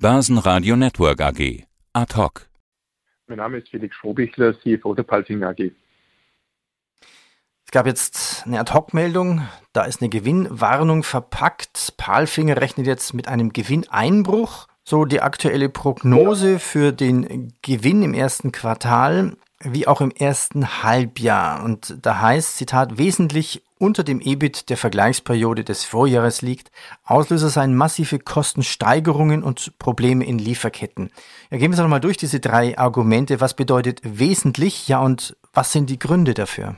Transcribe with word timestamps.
Börsenradio 0.00 0.76
Network 0.76 1.20
AG. 1.20 1.64
Ad 1.92 2.14
hoc. 2.14 2.48
Mein 3.26 3.38
Name 3.38 3.58
ist 3.58 3.68
Felix 3.68 3.96
Schrobichler, 3.96 4.54
CFO 4.60 4.94
der 4.94 5.02
Palsing 5.02 5.42
AG. 5.42 5.72
Es 7.64 7.72
gab 7.72 7.84
jetzt 7.84 8.44
eine 8.46 8.60
Ad-Hoc-Meldung, 8.60 9.48
da 9.72 9.82
ist 9.82 10.00
eine 10.00 10.08
Gewinnwarnung 10.08 11.02
verpackt. 11.02 11.94
Palfinger 11.96 12.60
rechnet 12.60 12.86
jetzt 12.86 13.12
mit 13.12 13.26
einem 13.26 13.52
Gewinneinbruch. 13.52 14.68
So 14.84 15.04
die 15.04 15.20
aktuelle 15.20 15.68
Prognose 15.68 16.60
für 16.60 16.92
den 16.92 17.52
Gewinn 17.62 18.02
im 18.02 18.14
ersten 18.14 18.52
Quartal 18.52 19.36
wie 19.64 19.88
auch 19.88 20.00
im 20.00 20.12
ersten 20.12 20.84
Halbjahr. 20.84 21.64
Und 21.64 21.98
da 22.06 22.20
heißt, 22.20 22.56
Zitat, 22.56 22.98
wesentlich 22.98 23.64
unter 23.78 24.04
dem 24.04 24.20
EBIT 24.20 24.70
der 24.70 24.76
Vergleichsperiode 24.76 25.64
des 25.64 25.84
Vorjahres 25.84 26.42
liegt. 26.42 26.70
Auslöser 27.04 27.48
seien 27.48 27.76
massive 27.76 28.18
Kostensteigerungen 28.18 29.42
und 29.42 29.78
Probleme 29.78 30.26
in 30.26 30.38
Lieferketten. 30.38 31.10
Ja, 31.50 31.58
gehen 31.58 31.70
wir 31.70 31.74
es 31.74 31.80
nochmal 31.80 32.00
durch, 32.00 32.16
diese 32.16 32.40
drei 32.40 32.76
Argumente. 32.76 33.40
Was 33.40 33.54
bedeutet 33.54 34.00
wesentlich? 34.02 34.88
Ja, 34.88 35.00
und 35.00 35.36
was 35.52 35.72
sind 35.72 35.90
die 35.90 35.98
Gründe 35.98 36.34
dafür? 36.34 36.76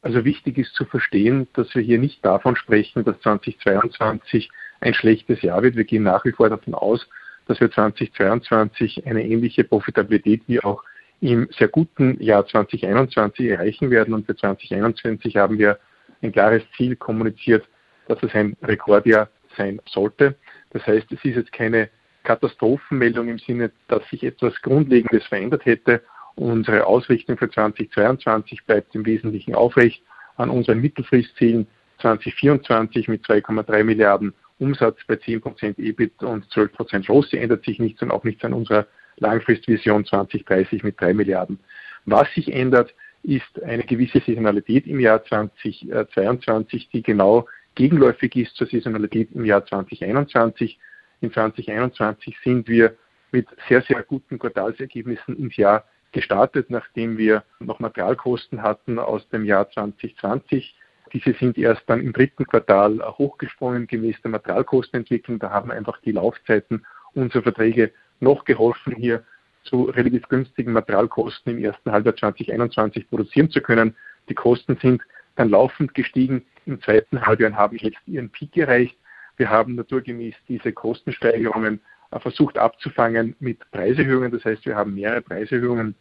Also 0.00 0.24
wichtig 0.24 0.58
ist 0.58 0.74
zu 0.74 0.84
verstehen, 0.84 1.48
dass 1.54 1.74
wir 1.74 1.82
hier 1.82 1.98
nicht 1.98 2.24
davon 2.24 2.56
sprechen, 2.56 3.04
dass 3.04 3.20
2022 3.20 4.50
ein 4.80 4.94
schlechtes 4.94 5.42
Jahr 5.42 5.62
wird. 5.62 5.76
Wir 5.76 5.84
gehen 5.84 6.04
nach 6.04 6.24
wie 6.24 6.32
vor 6.32 6.48
davon 6.48 6.74
aus, 6.74 7.06
dass 7.46 7.60
wir 7.60 7.70
2022 7.70 9.06
eine 9.06 9.24
ähnliche 9.24 9.64
Profitabilität 9.64 10.42
wie 10.46 10.62
auch 10.62 10.82
im 11.20 11.48
sehr 11.56 11.68
guten 11.68 12.22
Jahr 12.22 12.46
2021 12.46 13.46
erreichen 13.46 13.90
werden. 13.90 14.14
Und 14.14 14.26
für 14.26 14.36
2021 14.36 15.36
haben 15.36 15.58
wir 15.58 15.78
ein 16.22 16.32
klares 16.32 16.62
Ziel 16.76 16.96
kommuniziert, 16.96 17.68
dass 18.06 18.22
es 18.22 18.34
ein 18.34 18.56
Rekordjahr 18.62 19.28
sein 19.56 19.80
sollte. 19.86 20.36
Das 20.70 20.86
heißt, 20.86 21.10
es 21.12 21.24
ist 21.24 21.36
jetzt 21.36 21.52
keine 21.52 21.88
Katastrophenmeldung 22.24 23.28
im 23.28 23.38
Sinne, 23.38 23.70
dass 23.88 24.06
sich 24.08 24.22
etwas 24.22 24.60
Grundlegendes 24.62 25.26
verändert 25.26 25.64
hätte. 25.64 26.02
Unsere 26.34 26.86
Ausrichtung 26.86 27.36
für 27.36 27.50
2022 27.50 28.64
bleibt 28.64 28.94
im 28.94 29.04
Wesentlichen 29.06 29.54
aufrecht 29.54 30.02
an 30.36 30.50
unseren 30.50 30.80
Mittelfristzielen 30.80 31.66
2024 32.00 33.08
mit 33.08 33.24
2,3 33.24 33.82
Milliarden 33.82 34.34
Umsatz 34.58 34.98
bei 35.06 35.14
10% 35.14 35.78
EBIT 35.78 36.22
und 36.22 36.44
12% 36.46 37.08
ROSI 37.08 37.38
ändert 37.38 37.64
sich 37.64 37.78
nichts 37.78 38.02
und 38.02 38.10
auch 38.10 38.24
nichts 38.24 38.44
an 38.44 38.52
unserer 38.52 38.86
Langfristvision 39.16 40.04
2030 40.04 40.82
mit 40.82 41.00
3 41.00 41.14
Milliarden. 41.14 41.58
Was 42.04 42.32
sich 42.34 42.52
ändert, 42.52 42.94
ist 43.22 43.62
eine 43.62 43.82
gewisse 43.82 44.20
Saisonalität 44.20 44.86
im 44.86 45.00
Jahr 45.00 45.24
2022, 45.24 46.88
die 46.90 47.02
genau 47.02 47.46
gegenläufig 47.74 48.34
ist 48.36 48.56
zur 48.56 48.66
Saisonalität 48.66 49.30
im 49.32 49.44
Jahr 49.44 49.64
2021. 49.64 50.78
In 51.20 51.32
2021 51.32 52.36
sind 52.44 52.68
wir 52.68 52.96
mit 53.32 53.46
sehr, 53.68 53.82
sehr 53.82 54.02
guten 54.02 54.38
Quartalsergebnissen 54.38 55.36
ins 55.36 55.56
Jahr 55.56 55.84
gestartet, 56.12 56.70
nachdem 56.70 57.18
wir 57.18 57.44
noch 57.60 57.80
Materialkosten 57.80 58.62
hatten 58.62 58.98
aus 58.98 59.28
dem 59.28 59.44
Jahr 59.44 59.70
2020. 59.70 60.74
Diese 61.12 61.32
sind 61.34 61.58
erst 61.58 61.82
dann 61.86 62.00
im 62.00 62.12
dritten 62.12 62.46
Quartal 62.46 63.00
hochgesprungen 63.18 63.86
gemäß 63.86 64.20
der 64.22 64.30
Materialkostenentwicklung. 64.30 65.38
Da 65.38 65.50
haben 65.50 65.70
einfach 65.70 66.00
die 66.00 66.12
Laufzeiten 66.12 66.86
unserer 67.14 67.42
Verträge 67.42 67.92
noch 68.20 68.44
geholfen, 68.44 68.94
hier 68.94 69.24
zu 69.64 69.84
relativ 69.84 70.28
günstigen 70.28 70.72
Materialkosten 70.72 71.56
im 71.56 71.64
ersten 71.64 71.90
Halbjahr 71.90 72.16
2021 72.16 73.08
produzieren 73.08 73.50
zu 73.50 73.60
können. 73.60 73.94
Die 74.28 74.34
Kosten 74.34 74.76
sind 74.80 75.02
dann 75.36 75.50
laufend 75.50 75.94
gestiegen 75.94 76.44
im 76.68 76.82
zweiten 76.82 77.24
Halbjahr 77.24 77.54
haben 77.54 77.78
jetzt 77.78 77.96
ihren 78.06 78.28
Peak 78.28 78.56
erreicht. 78.56 78.96
Wir 79.38 79.48
haben 79.48 79.74
naturgemäß 79.74 80.34
diese 80.48 80.72
Kostensteigerungen 80.72 81.80
äh, 82.10 82.20
versucht 82.20 82.58
abzufangen 82.58 83.34
mit 83.40 83.58
Preiserhöhungen. 83.70 84.30
Das 84.30 84.44
heißt, 84.44 84.66
wir 84.66 84.76
haben 84.76 84.94
mehrere 84.94 85.22
Preiserhöhungen 85.22 85.94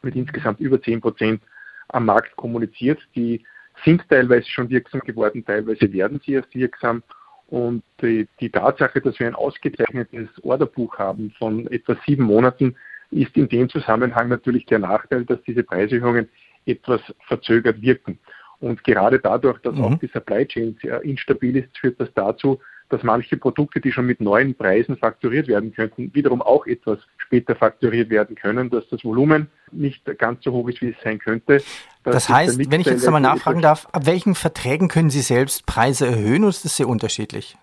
mit 0.00 0.16
insgesamt 0.16 0.60
über 0.60 0.80
10 0.80 1.02
Prozent 1.02 1.42
am 1.88 2.06
Markt 2.06 2.34
kommuniziert. 2.36 3.00
Die 3.14 3.44
sind 3.84 4.08
teilweise 4.08 4.48
schon 4.48 4.70
wirksam 4.70 5.00
geworden, 5.00 5.44
teilweise 5.44 5.92
werden 5.92 6.20
sie 6.24 6.32
erst 6.32 6.54
wirksam. 6.54 7.02
Und 7.48 7.82
die, 8.00 8.26
die 8.40 8.48
Tatsache, 8.48 9.02
dass 9.02 9.18
wir 9.18 9.26
ein 9.26 9.34
ausgezeichnetes 9.34 10.28
Orderbuch 10.42 10.98
haben 10.98 11.32
von 11.38 11.66
etwa 11.66 11.96
sieben 12.06 12.24
Monaten, 12.24 12.76
ist 13.14 13.36
in 13.36 13.48
dem 13.48 13.68
Zusammenhang 13.68 14.28
natürlich 14.28 14.66
der 14.66 14.80
Nachteil, 14.80 15.24
dass 15.24 15.42
diese 15.42 15.62
Preiserhöhungen 15.62 16.28
etwas 16.66 17.00
verzögert 17.26 17.80
wirken. 17.82 18.18
Und 18.60 18.82
gerade 18.84 19.18
dadurch, 19.18 19.58
dass 19.60 19.74
mhm. 19.74 19.84
auch 19.84 19.98
die 19.98 20.08
Supply 20.08 20.46
Chain 20.46 20.76
sehr 20.80 21.02
instabil 21.02 21.56
ist, 21.56 21.76
führt 21.78 22.00
das 22.00 22.08
dazu, 22.14 22.60
dass 22.88 23.02
manche 23.02 23.36
Produkte, 23.36 23.80
die 23.80 23.92
schon 23.92 24.06
mit 24.06 24.20
neuen 24.20 24.54
Preisen 24.54 24.96
fakturiert 24.96 25.48
werden 25.48 25.72
könnten, 25.72 26.14
wiederum 26.14 26.42
auch 26.42 26.66
etwas 26.66 26.98
später 27.16 27.56
fakturiert 27.56 28.10
werden 28.10 28.36
können, 28.36 28.70
dass 28.70 28.86
das 28.88 29.04
Volumen 29.04 29.48
nicht 29.72 30.04
ganz 30.18 30.44
so 30.44 30.52
hoch 30.52 30.68
ist, 30.68 30.82
wie 30.82 30.90
es 30.90 30.96
sein 31.02 31.18
könnte. 31.18 31.62
Das, 32.02 32.28
heißt, 32.28 32.70
wenn 32.70 32.80
ich 32.80 32.86
jetzt 32.86 33.06
einmal 33.06 33.22
nachfragen 33.22 33.62
darf, 33.62 33.88
ab 33.92 34.06
welchen 34.06 34.34
Verträgen 34.34 34.88
können 34.88 35.10
Sie 35.10 35.22
selbst 35.22 35.66
Preise 35.66 36.06
erhöhen 36.06 36.42
oder 36.42 36.50
ist 36.50 36.64
das 36.64 36.76
sehr 36.76 36.88
unterschiedlich? 36.88 37.56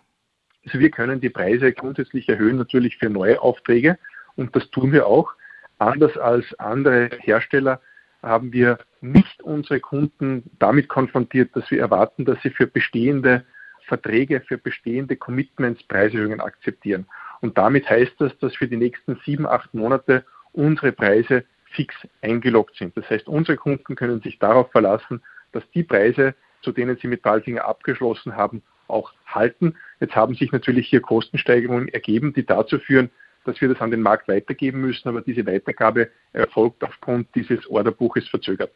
Also 0.65 0.79
wir 0.79 0.89
können 0.89 1.21
die 1.21 1.29
Preise 1.29 1.71
grundsätzlich 1.71 2.27
erhöhen, 2.27 2.57
natürlich 2.57 2.97
für 2.97 3.09
neue 3.09 3.41
Aufträge 3.41 3.97
und 4.35 4.55
das 4.55 4.69
tun 4.71 4.91
wir 4.91 5.07
auch. 5.07 5.33
Anders 5.81 6.15
als 6.15 6.45
andere 6.59 7.09
Hersteller 7.21 7.81
haben 8.21 8.53
wir 8.53 8.77
nicht 9.01 9.41
unsere 9.41 9.79
Kunden 9.79 10.43
damit 10.59 10.87
konfrontiert, 10.87 11.55
dass 11.55 11.71
wir 11.71 11.79
erwarten, 11.79 12.23
dass 12.23 12.39
sie 12.43 12.51
für 12.51 12.67
bestehende 12.67 13.45
Verträge, 13.87 14.41
für 14.41 14.59
bestehende 14.59 15.15
Commitments 15.15 15.81
Preiserhöhungen 15.81 16.39
akzeptieren. 16.39 17.07
Und 17.39 17.57
damit 17.57 17.89
heißt 17.89 18.13
das, 18.19 18.37
dass 18.37 18.55
für 18.55 18.67
die 18.67 18.77
nächsten 18.77 19.19
sieben, 19.25 19.47
acht 19.47 19.73
Monate 19.73 20.23
unsere 20.51 20.91
Preise 20.91 21.45
fix 21.71 21.95
eingeloggt 22.21 22.75
sind. 22.75 22.95
Das 22.95 23.09
heißt, 23.09 23.27
unsere 23.27 23.57
Kunden 23.57 23.95
können 23.95 24.21
sich 24.21 24.37
darauf 24.37 24.71
verlassen, 24.71 25.23
dass 25.51 25.63
die 25.71 25.81
Preise, 25.81 26.35
zu 26.61 26.71
denen 26.71 26.95
sie 26.97 27.07
mit 27.07 27.23
Palfinger 27.23 27.65
abgeschlossen 27.65 28.35
haben, 28.35 28.61
auch 28.87 29.13
halten. 29.25 29.73
Jetzt 29.99 30.15
haben 30.15 30.35
sich 30.35 30.51
natürlich 30.51 30.87
hier 30.87 31.01
Kostensteigerungen 31.01 31.87
ergeben, 31.87 32.33
die 32.33 32.45
dazu 32.45 32.77
führen, 32.77 33.09
dass 33.45 33.59
wir 33.61 33.69
das 33.69 33.81
an 33.81 33.91
den 33.91 34.01
Markt 34.01 34.27
weitergeben 34.27 34.81
müssen, 34.81 35.07
aber 35.09 35.21
diese 35.21 35.45
Weitergabe 35.45 36.09
erfolgt 36.33 36.83
aufgrund 36.83 37.33
dieses 37.35 37.67
Orderbuches 37.67 38.27
verzögert. 38.27 38.71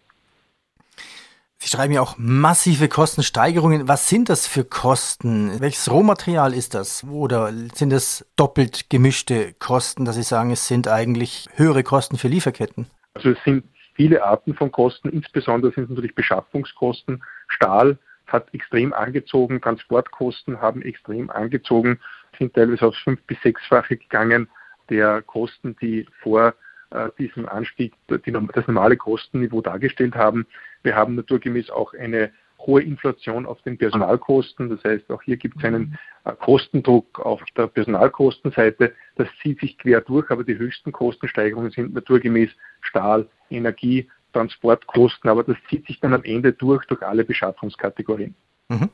Sie 1.57 1.69
schreiben 1.69 1.93
ja 1.93 2.01
auch 2.01 2.15
massive 2.17 2.87
Kostensteigerungen. 2.89 3.87
Was 3.87 4.07
sind 4.07 4.29
das 4.29 4.45
für 4.45 4.63
Kosten? 4.63 5.59
Welches 5.61 5.89
Rohmaterial 5.89 6.53
ist 6.53 6.75
das? 6.75 7.03
Oder 7.05 7.51
sind 7.73 7.91
es 7.91 8.23
doppelt 8.35 8.89
gemischte 8.89 9.53
Kosten, 9.57 10.05
dass 10.05 10.15
Sie 10.15 10.23
sagen, 10.23 10.51
es 10.51 10.67
sind 10.67 10.87
eigentlich 10.87 11.47
höhere 11.55 11.81
Kosten 11.81 12.17
für 12.17 12.27
Lieferketten? 12.27 12.87
Also 13.15 13.31
es 13.31 13.37
sind 13.43 13.63
viele 13.95 14.23
Arten 14.23 14.53
von 14.53 14.71
Kosten, 14.71 15.09
insbesondere 15.09 15.71
sind 15.71 15.85
es 15.85 15.89
natürlich 15.89 16.13
Beschaffungskosten. 16.13 17.23
Stahl 17.47 17.97
hat 18.27 18.53
extrem 18.53 18.93
angezogen, 18.93 19.61
Transportkosten 19.61 20.61
haben 20.61 20.81
extrem 20.81 21.29
angezogen, 21.29 21.99
sind 22.37 22.53
teilweise 22.53 22.85
aufs 22.85 22.99
fünf- 22.99 23.23
bis 23.23 23.41
sechsfache 23.41 23.97
gegangen 23.97 24.49
der 24.89 25.21
Kosten, 25.21 25.75
die 25.81 26.07
vor 26.21 26.53
äh, 26.91 27.09
diesem 27.17 27.47
Anstieg 27.47 27.93
die, 28.09 28.31
das 28.31 28.67
normale 28.67 28.97
Kostenniveau 28.97 29.61
dargestellt 29.61 30.15
haben. 30.15 30.45
Wir 30.83 30.95
haben 30.95 31.15
naturgemäß 31.15 31.69
auch 31.69 31.93
eine 31.93 32.31
hohe 32.59 32.81
Inflation 32.81 33.45
auf 33.45 33.61
den 33.63 33.77
Personalkosten. 33.77 34.69
Das 34.69 34.83
heißt, 34.83 35.09
auch 35.11 35.21
hier 35.21 35.37
gibt 35.37 35.57
es 35.57 35.63
einen 35.63 35.97
äh, 36.23 36.33
Kostendruck 36.33 37.19
auf 37.19 37.41
der 37.57 37.67
Personalkostenseite. 37.67 38.93
Das 39.15 39.27
zieht 39.41 39.59
sich 39.59 39.77
quer 39.77 40.01
durch, 40.01 40.29
aber 40.31 40.43
die 40.43 40.57
höchsten 40.57 40.91
Kostensteigerungen 40.91 41.71
sind 41.71 41.93
naturgemäß 41.93 42.49
Stahl, 42.81 43.27
Energie, 43.49 44.09
Transportkosten, 44.33 45.29
aber 45.29 45.43
das 45.43 45.57
zieht 45.69 45.87
sich 45.87 45.99
dann 45.99 46.13
am 46.13 46.23
Ende 46.23 46.53
durch, 46.53 46.85
durch 46.87 47.01
alle 47.03 47.23
Beschaffungskategorien. 47.23 48.35
Mhm. 48.69 48.89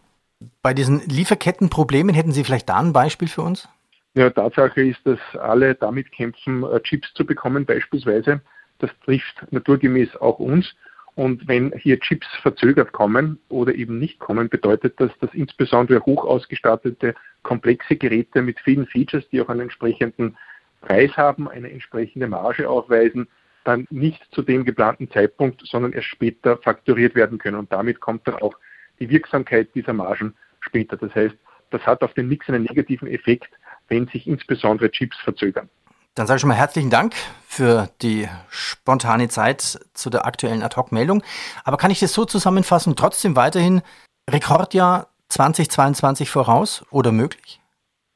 Bei 0.62 0.74
diesen 0.74 1.02
Lieferkettenproblemen 1.08 2.16
hätten 2.16 2.32
Sie 2.32 2.44
vielleicht 2.44 2.70
da 2.70 2.80
ein 2.80 2.94
Beispiel 2.94 3.28
für 3.28 3.42
uns? 3.42 3.68
Ja, 4.14 4.30
Tatsache 4.30 4.82
ist, 4.82 5.00
dass 5.06 5.20
alle 5.40 5.76
damit 5.76 6.12
kämpfen, 6.12 6.64
äh, 6.64 6.82
Chips 6.82 7.14
zu 7.14 7.26
bekommen 7.26 7.66
beispielsweise. 7.66 8.42
Das 8.80 8.92
trifft 9.06 9.46
naturgemäß 9.52 10.18
auch 10.18 10.40
uns. 10.40 10.76
Und 11.16 11.48
wenn 11.48 11.74
hier 11.74 12.00
Chips 12.00 12.28
verzögert 12.42 12.94
kommen 12.94 13.40
oder 13.50 13.76
eben 13.76 14.00
nicht 14.00 14.20
kommen, 14.20 14.50
bedeutet 14.50 15.00
das, 15.00 15.12
dass 15.20 15.34
insbesondere 15.34 16.02
hoch 16.06 16.26
ausgestattete, 16.26 17.16
komplexe 17.44 17.96
Geräte 17.96 18.42
mit 18.42 18.60
vielen 18.60 18.88
Features, 18.88 19.28
die 19.30 19.42
auch 19.42 19.50
einen 19.50 19.62
entsprechenden 19.62 20.38
Preis 20.82 21.16
haben, 21.18 21.48
eine 21.50 21.72
entsprechende 21.72 22.28
Marge 22.28 22.70
aufweisen, 22.70 23.28
dann 23.64 23.88
nicht 23.92 24.22
zu 24.32 24.42
dem 24.42 24.66
geplanten 24.66 25.10
Zeitpunkt, 25.12 25.62
sondern 25.66 25.94
erst 25.94 26.08
später 26.08 26.58
fakturiert 26.58 27.14
werden 27.14 27.38
können. 27.38 27.58
Und 27.58 27.72
damit 27.72 28.00
kommt 28.00 28.28
dann 28.28 28.36
auch 28.36 28.56
die 29.02 29.10
Wirksamkeit 29.10 29.76
dieser 29.76 29.92
Margen 29.92 30.36
später. 30.62 30.96
Das 30.96 31.14
heißt, 31.14 31.36
das 31.72 31.82
hat 31.86 32.02
auf 32.02 32.14
den 32.14 32.30
Mix 32.30 32.48
einen 32.48 32.64
negativen 32.64 33.10
Effekt, 33.10 33.50
wenn 33.90 34.08
sich 34.08 34.28
insbesondere 34.28 34.90
Chips 34.90 35.18
verzögern. 35.18 35.70
Dann 36.16 36.28
sage 36.28 36.38
ich 36.38 36.42
schon 36.42 36.50
mal 36.50 36.56
herzlichen 36.56 36.90
Dank 36.90 37.14
für 37.46 37.90
die 38.02 38.30
spontane 38.50 39.28
Zeit 39.28 39.80
zu 39.94 40.10
der 40.10 40.26
aktuellen 40.26 40.64
Ad-Hoc-Meldung. 40.64 41.24
Aber 41.64 41.78
kann 41.78 41.92
ich 41.92 42.00
das 42.00 42.14
so 42.14 42.26
zusammenfassen, 42.26 42.96
trotzdem 42.96 43.36
weiterhin 43.36 43.82
Rekordjahr 44.30 45.08
2022 45.30 46.30
voraus 46.30 46.86
oder 46.92 47.12
möglich? 47.12 47.62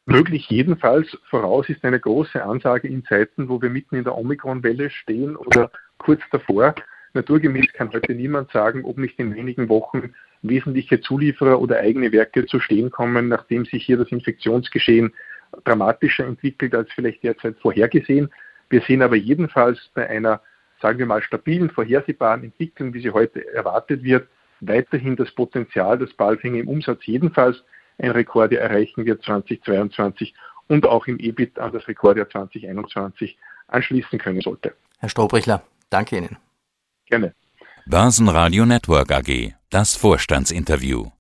möglich 0.06 0.50
jedenfalls. 0.50 1.18
Voraus 1.30 1.68
ist 1.70 1.84
eine 1.84 2.00
große 2.00 2.44
Ansage 2.44 2.88
in 2.88 3.04
Zeiten, 3.06 3.50
wo 3.50 3.62
wir 3.62 3.70
mitten 3.70 3.96
in 3.96 4.04
der 4.04 4.18
Omikron-Welle 4.18 4.90
stehen 4.90 5.36
oder 5.36 5.72
kurz 5.98 6.22
davor. 6.32 6.76
Naturgemäß 7.16 7.72
kann 7.74 7.92
heute 7.94 8.14
niemand 8.14 8.52
sagen, 8.52 8.84
ob 8.84 8.98
nicht 8.98 9.18
in 9.20 9.34
wenigen 9.36 9.70
Wochen 9.70 10.14
wesentliche 10.42 11.00
Zulieferer 11.02 11.60
oder 11.60 11.80
eigene 11.80 12.12
Werke 12.12 12.46
zu 12.46 12.60
stehen 12.60 12.92
kommen, 12.92 13.30
nachdem 13.30 13.66
sich 13.66 13.86
hier 13.86 13.98
das 13.98 14.12
Infektionsgeschehen 14.12 15.14
dramatischer 15.64 16.26
entwickelt 16.26 16.76
als 16.76 16.92
vielleicht 16.94 17.24
derzeit 17.24 17.58
vorhergesehen. 17.60 18.30
Wir 18.70 18.82
sehen 18.82 19.02
aber 19.02 19.16
jedenfalls 19.16 19.80
bei 19.94 20.08
einer, 20.10 20.42
sagen 20.82 21.00
wir 21.00 21.06
mal, 21.06 21.24
stabilen, 21.24 21.70
vorhersehbaren 21.70 22.44
Entwicklung, 22.44 22.94
wie 22.94 23.02
sie 23.02 23.12
heute 23.12 23.48
erwartet 23.54 24.04
wird, 24.04 24.28
weiterhin 24.60 25.16
das 25.16 25.32
Potenzial, 25.32 25.98
dass 25.98 26.14
Balfinger 26.14 26.60
im 26.60 26.68
Umsatz 26.68 27.06
jedenfalls 27.06 27.64
ein 27.98 28.12
Rekordjahr 28.12 28.62
erreichen 28.62 29.06
wird 29.06 29.24
2022 29.24 30.34
und 30.68 30.86
auch 30.86 31.08
im 31.08 31.20
EBIT 31.20 31.60
an 31.60 31.72
das 31.72 31.88
Rekordjahr 31.88 32.30
2021 32.30 33.38
anschließen 33.68 34.20
können 34.20 34.42
sollte. 34.42 34.74
Herr 35.00 35.10
Strohbrichler, 35.10 35.64
danke 35.90 36.18
Ihnen. 36.18 36.38
Gerne. 37.06 37.34
Börsenradio 37.86 38.66
Network 38.66 39.12
AG, 39.12 39.54
das 39.70 39.96
Vorstandsinterview. 39.96 41.12